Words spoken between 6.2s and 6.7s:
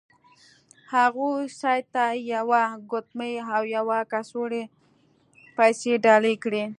کړې.